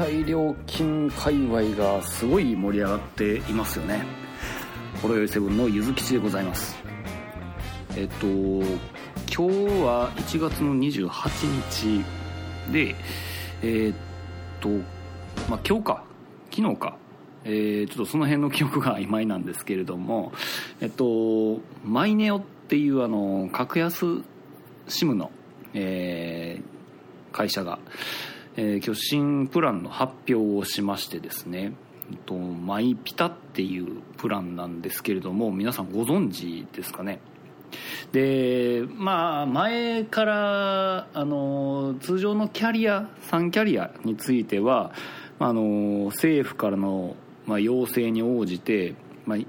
[0.00, 4.04] 帯料金界隈がすごい盛り上がっていますよね。
[5.00, 6.76] ほろよいセブンのゆずきちでございます。
[7.96, 8.64] えっと今
[9.26, 12.02] 日は1月の28
[12.68, 12.94] 日で
[13.62, 13.96] えーっ
[14.60, 14.68] と
[15.48, 16.04] まあ今日か
[16.50, 16.96] 昨日か。
[17.44, 20.32] えーちょっとその辺の記憶が曖昧なんですけれども
[20.80, 24.06] えっとマイネオっていうあの格安
[24.86, 25.32] SIM の、
[25.74, 26.72] えー
[27.32, 27.78] 会社が、
[28.54, 31.72] えー、今日新プランの発表をしましてですね
[32.10, 37.20] えっとマイピタっていうプランなんですけれども皆さんご存知ですかね？
[38.12, 44.92] でまあ前からあの通常のキャリア3キャリアについては
[45.38, 47.16] あの政府からの、
[47.46, 48.94] まあ、要請に応じて、
[49.24, 49.46] まあ、い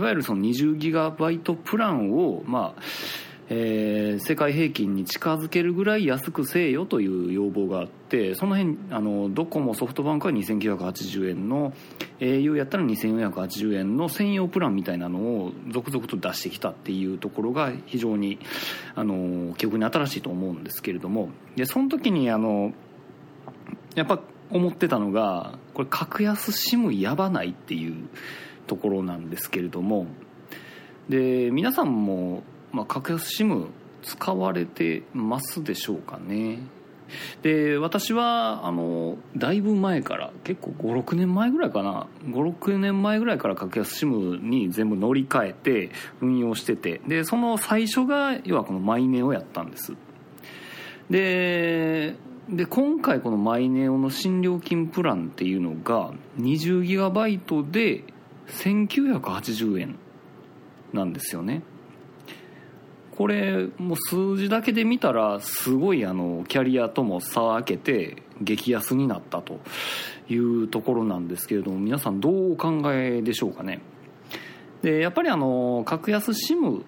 [0.00, 2.82] わゆるその20ギガバイトプランを、まあ
[3.48, 11.72] えー世界平均に近づけるぐらい安くせえよという要望があってその辺あのドコモソフトバンクは2980円の
[12.20, 18.38] au やったら2480円の専用プランみたいなのを続々と出してきたっていうところが非常に
[18.94, 21.28] あの記憶に新しいと思うんですけれども。
[21.56, 22.72] でその時にあの
[23.94, 28.08] やっぱ思ってたのがこれ格安 SIM やばないっていう
[28.66, 30.06] ところなんですけれども。
[31.08, 32.42] で皆さんも、
[32.74, 33.68] まあ、格安 SIM
[34.02, 36.58] 使われてますでしょうかね。
[37.42, 42.08] で私はあのだいぶ前から結構56年前ぐらいかな。
[42.26, 47.00] 56年前ぐらいから格安 SIM に全部乗り換えて運用してて。
[47.06, 49.94] でその最初が要はこのマイネオやったんです。
[51.08, 52.16] で
[52.48, 58.04] で今回このマイネオの新料金プランっていうのが 20GB で
[58.48, 59.96] 1980円
[60.92, 61.62] なんですよね。
[63.16, 69.60] これもう数字だけで見たらすごいあのキャリアとも差を開けて激安になったと
[70.28, 73.80] いうところなんですけれども皆さんどうお考えでしょうかね。
[74.82, 76.82] でやっぱりあの格安 SIM っ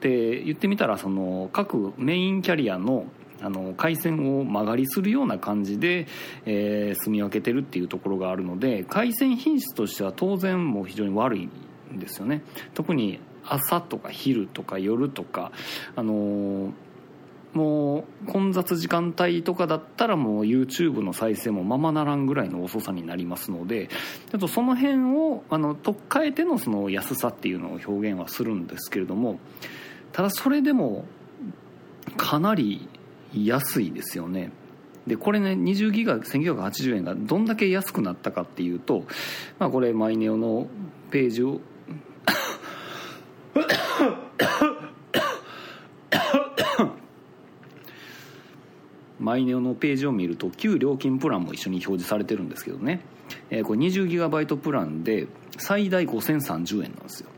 [0.00, 3.06] て言ってみたらその各メインキャリアの
[3.42, 6.06] あの回線を曲がりするような感じで、
[6.44, 11.48] え住み分けてるっていうところがあるので回線品質としては当然もう非常に悪い
[11.90, 12.42] んですよね。
[12.74, 13.18] 特に
[13.50, 15.52] 朝とか昼とか夜とか
[15.96, 16.72] あの
[17.52, 23.88] もう混雑時間帯とかだったらもう YouTube の再生もままならんぐらいの遅さになりますので
[24.30, 29.40] ちょっとその辺をあの取っ換えてのその安さっていうのを表現はするんですけれども
[30.12, 31.04] ただそれでも
[32.16, 32.88] かなり
[33.34, 34.50] 安いですよね。
[35.06, 39.04] でこれね20ギガ1980円がどんだけ安くなったかっていうと、
[39.58, 40.68] まあ、これマイネオの
[41.10, 41.60] ページを
[49.30, 52.98] マイネオのページを見ると旧料金プランも一緒に表示されてるんですけどね、
[53.50, 57.28] えーこれ 20GB プランで最大5030円なんですよ。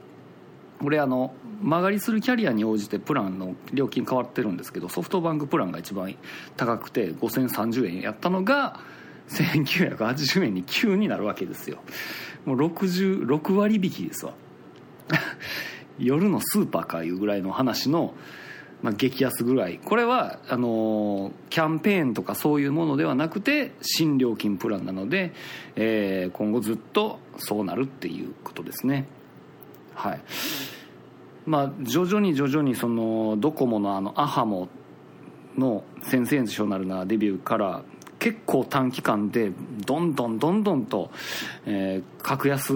[0.81, 6.15] これあの曲がりするキャリアに応じてプランの料金変わってるんですけどソフトバンクプランが一番
[6.57, 8.81] 高くて5030円やったのが
[9.29, 11.77] 1980円に急になるわけですよ。
[12.47, 14.33] もう66割引きですわ。
[15.99, 18.15] 夜のスーパーかいうぐらいの話の、
[18.83, 19.79] まあ、激安ぐらい。
[19.79, 25.33] これはあのーキャンペーンとかそういうものではなくて新料金プランなので、
[25.77, 29.07] えー今後ずっとそうなるっていうことですね。
[29.95, 30.21] はい。
[31.47, 34.69] まあ徐々に徐々にそのドコモのあのアハモ
[35.57, 37.83] のセンセーショナルなデビューから
[38.19, 39.53] 結構短期間で
[39.87, 41.11] どんどんどんどんと、
[41.67, 42.73] えー格安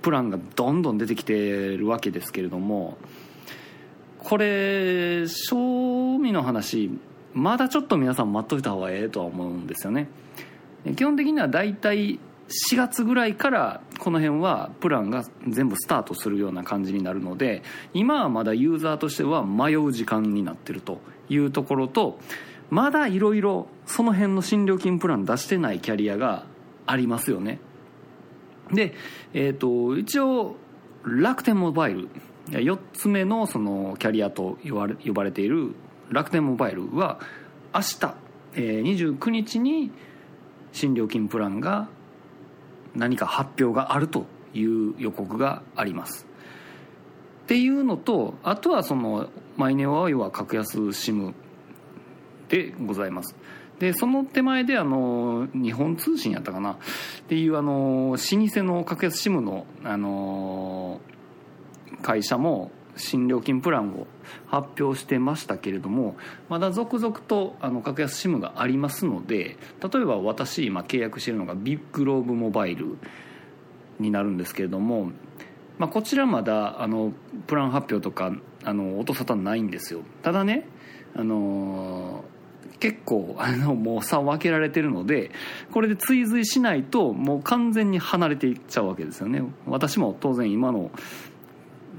[0.00, 2.96] プランがどんどん出てきてるわけですけれども
[4.28, 6.90] これ賞味の話
[7.32, 10.10] まだちょっと皆さん待っといた方がええとは思うんですよね。
[10.96, 12.18] 基本的には大体
[12.48, 17.62] 4月ぐらいからこの辺はプランが全部スタートするような感じになるので
[17.94, 22.18] 今はまだユーザーとしては迷う時間になってるというところと
[22.68, 26.44] まだいろいろその辺の新料金プラン出してないキャリアが
[26.84, 27.60] ありますよね。
[28.72, 28.92] で、
[29.32, 30.56] えー、と一応
[31.02, 32.08] 楽天モバイル
[32.50, 35.74] 4つ目のそのキャリアと呼ばれ呼ばれている
[36.10, 37.20] 楽天モバイルは
[37.74, 38.14] 明日、
[38.54, 39.90] え29日に
[40.72, 41.88] 新料金プランが
[42.94, 46.26] 何か発表があるという予告があります。
[47.44, 51.34] っていうのとあとはそのマイネオは要は格安 SIM
[52.48, 53.36] でございます。
[53.78, 56.72] でその手前であの日本通信やったかな。
[56.72, 56.76] っ
[57.28, 61.00] ていうあの老舗の格安 SIM のあの
[62.02, 64.06] 会社も新料金プランを
[64.46, 66.16] 発表してましたけれども
[66.48, 72.98] まだ続々とあの格安 SIM がありますので例えば私今契約しているのがビッグローブモバイル
[73.98, 75.12] になるんですけれども、
[75.78, 77.12] まあ、こちらまだあの
[77.46, 78.32] プラン発表とか
[78.64, 80.02] あの音沙汰ないんですよ。
[80.22, 80.68] ただね
[81.14, 82.38] あのー
[82.80, 85.30] 結構あのもう差を分けられてるので
[85.72, 89.42] これで追随しないともう完全に離れていっちゃうわけですよね。
[89.66, 90.90] 私も当然今の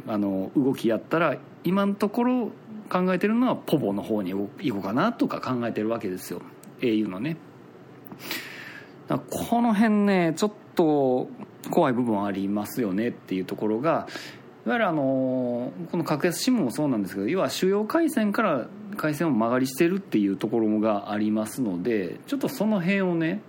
[0.07, 2.51] あの動きやったら今のところ
[2.89, 6.41] 考えてるのはポボの方に行こうかなとか考えてるわけですよ。
[6.81, 7.37] au のね。
[9.29, 11.29] この辺ねちょっと
[11.71, 14.07] 怖い部分ありますよねっていうところが
[14.65, 18.67] いわゆるあのこの格安 SIM もそうなんですけど要は主要回線から
[18.97, 23.41] 回線を曲がりしてるっていうところがありますのでちょっとその辺をね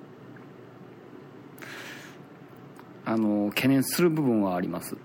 [3.05, 4.97] あの懸念する部分はあります。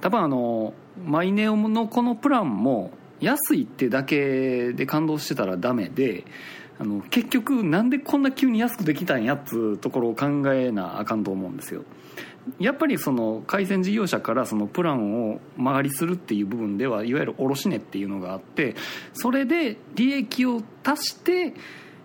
[0.00, 0.74] 多分あの
[1.04, 2.90] マイネオのこのプランも
[3.20, 6.24] 安いってだけで感動してたらダメで
[6.78, 11.84] あの結局なんでこんな急に安くできたんやっつうところを考えなあかんと思うんですよ。
[12.58, 18.74] やっぱりその回線事業者からそのプランを間借りするっていう部分ではいわゆる卸値っていうのがあって
[19.12, 21.54] それで利益を足して、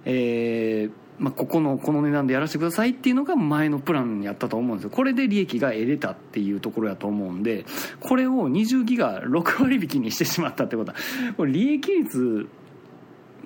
[0.06, 4.90] えーまあ、ここのこの値段でやらせてくださいっていうのが前のプランにやったと思うんですよ。
[4.90, 7.66] これで利益が得れたっていうところやと思うんで
[8.00, 10.92] これを20ギガ6割引きにしてしまったってこと。
[10.92, 10.98] は
[11.38, 12.48] これ利益率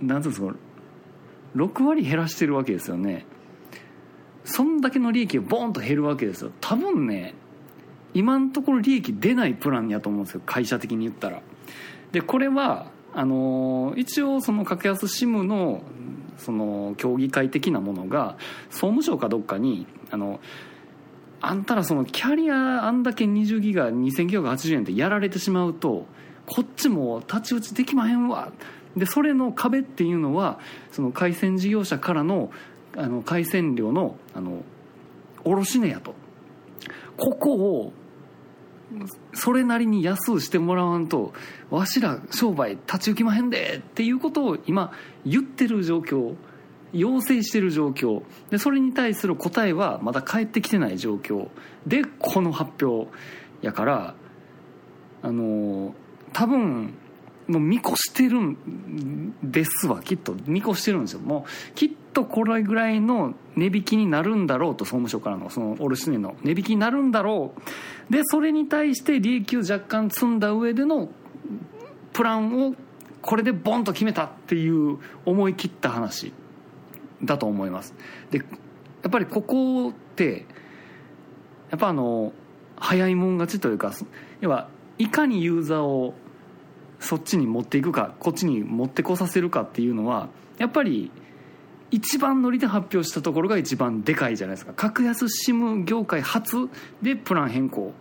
[0.02, 0.56] なんていうんですか
[1.56, 3.26] 6割減らしてるわけですよね。
[4.44, 6.52] そんだけの利益がボーンと減るわけですよ。
[6.62, 7.34] 多分ね
[8.14, 10.42] 今のところ利益出ないプランやと思うんですよ。
[10.46, 11.42] 会社的に言ったら。
[12.12, 15.82] でこれはあの一応その格安 SIM の
[16.38, 18.38] その協議会的なものが
[18.70, 20.40] 総務省かどっかにあの
[21.42, 26.06] あんたらそのキャリアあんだけ20ギガ2980円ってやられてしまうと
[26.46, 28.52] こっちも太刀打ちできまへんわ。
[28.96, 30.60] でそれの壁っていうのは
[30.92, 32.52] その回線事業者からの
[32.96, 34.62] あの海鮮料のあの
[35.44, 36.14] 卸値やと。
[37.18, 37.94] ここを
[39.34, 41.34] それなりに安うしてもらわんと
[41.70, 44.92] わしら商売立ち行きまへんでっていうことを今
[45.26, 46.36] 言ってる状況
[46.94, 51.50] 要請してる状況でそれに対する答えはまだ返ってきてない状況。
[51.86, 53.10] でこの発表
[53.62, 54.16] やから
[55.22, 55.94] あの
[56.32, 56.94] 多分
[57.48, 61.20] もう見越してるんですわきっと見越してるんですよ。
[61.20, 67.54] もうきっとこれぐらいの値引きになるんだろうと総務省からのその卸値の値引きになるんだろ
[68.10, 71.10] うでそれに対して利益を若干積んだ上での
[72.14, 72.74] プランを
[73.22, 76.34] これでボンと決めたっていう思い切った話
[77.24, 77.94] だと思います。
[78.32, 78.46] でや
[79.10, 80.48] っぱりここって
[81.70, 82.34] やっぱあの
[82.78, 83.94] 早いもん勝ちというか
[84.42, 86.16] 要はいかにユーザーを
[87.00, 91.12] そっちに持っていくかこっちに持ってこさせるかっていうのはやっぱり
[91.92, 94.74] 一番乗りで発表したところが一番でかいじゃないですか。
[94.74, 96.70] 格安 SIM 業界初
[97.02, 97.94] でプラン変更。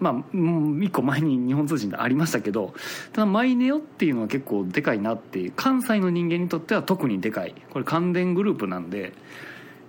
[0.00, 2.74] まあ1個前に日本通信でありましたけど
[3.12, 7.54] ただマイネオっていうのは結構でかいなっていう関西の人間にとっては特にでかい。
[7.70, 9.12] これ関電グループなんで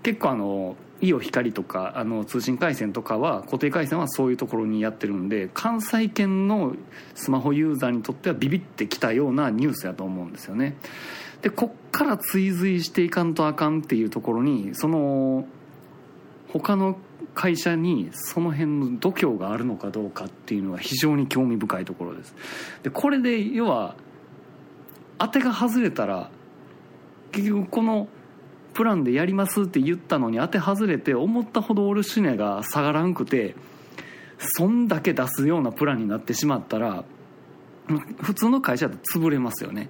[0.04, 6.76] 結構あのイオ光とかあの通信回線とかは固定回線はそういうところにやってるんで関西圏の
[7.16, 10.78] スマホユーザーにとってはビビってきたようなニュースやと思うんですよね。
[11.44, 15.46] でこっから追随していかんとあかんっていうところにその
[16.48, 16.98] 他の
[17.36, 22.36] 会社にその辺の度胸があるのかどうかっていうのは非常に興味深いところです。
[22.84, 23.96] でこれで要は
[25.18, 26.32] 当てが外れたら
[27.32, 28.08] 結局この
[28.74, 33.56] プランでやりますって言ったのに当て外れて思ったほどオルシネが下がらんくて
[34.38, 37.04] そんだけ出すようなプランになってしまったら
[38.22, 39.90] 普通の会社だと潰れますよね。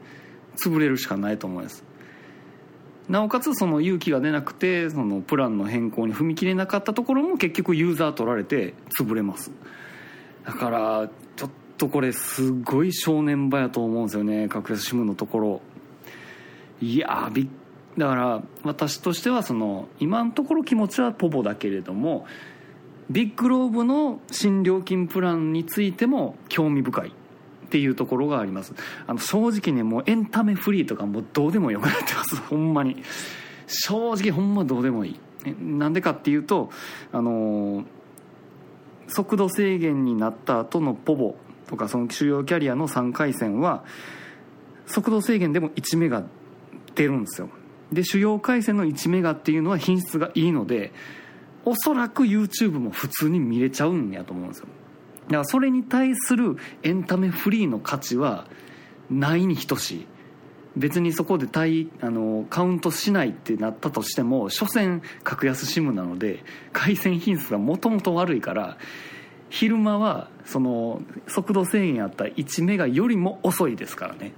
[0.57, 1.83] 潰れるしかないと思います。
[3.09, 9.51] なおかつその勇気が出なくてそのプランの変更に踏み切れなかったところも結局ユーザー取られて潰れます。
[10.45, 14.47] だからちょっとこれすごい正念場やと思うんですよね。
[14.47, 15.61] 格安 SIM のところ。
[16.81, 17.47] いやびっ
[17.97, 22.25] だから私としてはその今のところ気持ちはポポだけれども
[23.09, 27.13] ビッグローブの新料金プランについても興味深い。
[27.73, 28.75] っていうところがあります。
[29.07, 32.35] あの正直ねもうエンタメフリーとかもうどうでもよくなってます。
[32.45, 33.01] ほんまに。
[33.65, 35.19] 正直ほんまどうでもいい。
[35.59, 36.69] なんでかっていうと
[37.11, 37.83] あの
[39.07, 43.83] 速度制限になった後のポボとかその主要キャリアの3回線は
[44.85, 46.23] 速度制限でも1メガ
[46.93, 47.49] 出るんですよ。
[47.91, 50.93] で主要回線の1メガっていうのは品質がいいので
[51.65, 54.67] おそらく YouTube も普通に見れちゃうんやと思うんですよ。
[55.27, 58.47] だからそれに対するエンタメフリーの価値は
[59.09, 60.07] ないに等しい。
[60.75, 68.77] 別にそこで対あのカウントしないってなったとしても所詮格安 SIM なので回線品質がもともと悪いから
[69.49, 74.33] 昼間はその速度制限あった1メガよりも遅いですからね。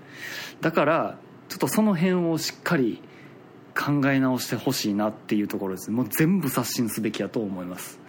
[0.60, 3.01] だからちょっとその辺をしっかり
[3.74, 5.89] 考え直してほしいなっていうところです。
[5.89, 8.00] もう全部刷新すべきやと思います。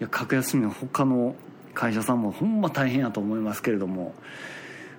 [0.00, 1.36] いや格安 SIM の他の
[1.74, 4.14] 会社さんもほんま大変やと思いますけれども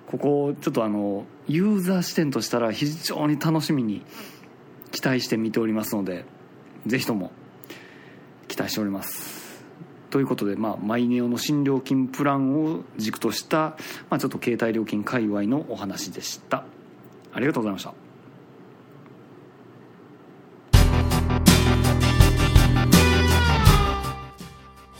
[0.06, 4.04] ここちょっとあのユーザー視点としたら非常に楽しみに
[4.90, 6.24] 期待して見ておりますので
[6.86, 7.32] ぜひとも
[8.48, 9.42] 期待しております。
[10.10, 13.78] ということで、まあ、マイネオの新料金プランを軸とした、
[14.10, 16.66] まあ、ちょっと携帯料金界隈のお話でした。
[17.32, 17.94] ありがとうございました。